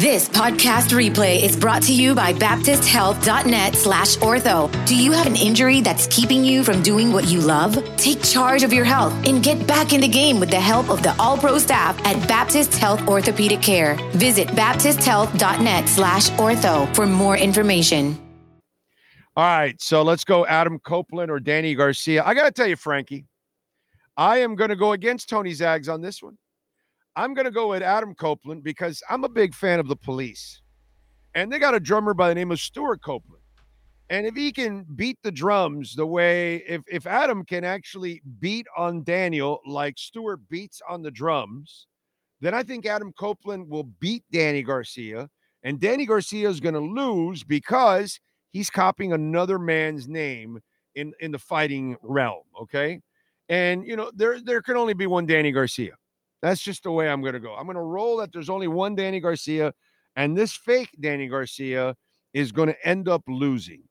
[0.00, 4.70] This podcast replay is brought to you by BaptistHealth.net slash ortho.
[4.86, 7.74] Do you have an injury that's keeping you from doing what you love?
[7.96, 11.02] Take charge of your health and get back in the game with the help of
[11.02, 13.96] the All Pro staff at Baptist Health Orthopedic Care.
[14.12, 18.16] Visit BaptistHealth.net slash ortho for more information.
[19.34, 22.22] All right, so let's go Adam Copeland or Danny Garcia.
[22.24, 23.24] I got to tell you, Frankie,
[24.16, 26.38] I am going to go against Tony Zags on this one.
[27.18, 30.62] I'm going to go with Adam Copeland because I'm a big fan of the police.
[31.34, 33.42] And they got a drummer by the name of Stewart Copeland.
[34.08, 38.68] And if he can beat the drums the way, if, if Adam can actually beat
[38.76, 41.88] on Daniel like Stewart beats on the drums,
[42.40, 45.28] then I think Adam Copeland will beat Danny Garcia.
[45.64, 48.20] And Danny Garcia is going to lose because
[48.52, 50.60] he's copying another man's name
[50.94, 52.44] in, in the fighting realm.
[52.62, 53.00] Okay.
[53.48, 55.94] And you know, there there can only be one Danny Garcia.
[56.42, 57.54] That's just the way I'm going to go.
[57.54, 59.72] I'm going to roll that there's only one Danny Garcia,
[60.16, 61.96] and this fake Danny Garcia
[62.32, 63.82] is going to end up losing.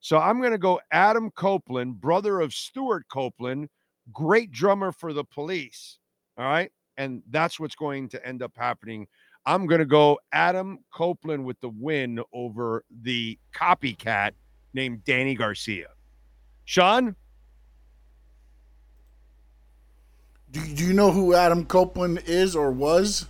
[0.00, 3.68] So I'm going to go Adam Copeland, brother of Stewart Copeland,
[4.12, 5.98] great drummer for the police.
[6.36, 6.70] All right.
[6.96, 9.06] And that's what's going to end up happening.
[9.46, 14.32] I'm going to go Adam Copeland with the win over the copycat
[14.74, 15.88] named Danny Garcia.
[16.64, 17.16] Sean?
[20.50, 23.26] Do, do you know who Adam Copeland is or was?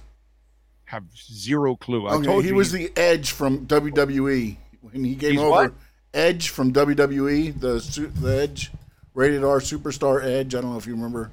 [0.84, 2.06] Have zero clue.
[2.06, 5.50] I Okay, he you was the Edge from WWE when he came He's over.
[5.50, 5.72] what?
[6.14, 8.70] Edge from WWE, the the Edge,
[9.14, 10.54] rated R superstar Edge.
[10.54, 11.30] I don't know if you remember.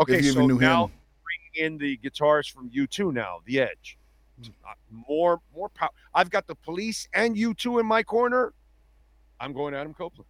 [0.00, 0.92] Okay, if you so even knew now him.
[1.54, 3.98] bringing in the guitarist from U2 now, the Edge.
[4.42, 4.72] Uh,
[5.08, 5.90] More, more power.
[6.14, 8.54] I've got the police and U2 in my corner.
[9.40, 10.28] I'm going Adam Copeland.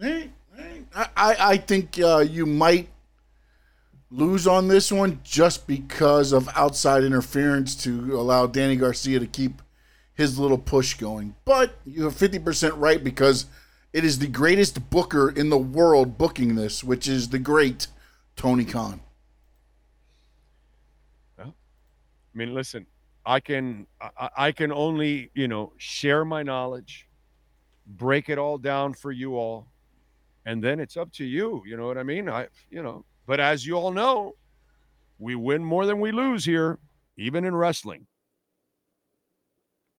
[0.00, 2.88] Hey, hey, I, I I think uh, you might
[4.12, 9.62] lose on this one just because of outside interference to allow Danny Garcia to keep
[10.14, 11.34] his little push going.
[11.44, 13.46] But you have 50% right because
[13.92, 17.86] it is the greatest booker in the world booking this, which is the great
[18.36, 19.00] Tony Khan.
[21.38, 22.86] I mean, listen,
[23.26, 27.06] I can, I, I can only, you know, share my knowledge,
[27.86, 29.66] break it all down for you all,
[30.46, 31.62] and then it's up to you.
[31.66, 32.30] You know what I mean?
[32.30, 34.34] I, you know, but as you all know,
[35.18, 36.78] we win more than we lose here,
[37.16, 38.06] even in wrestling.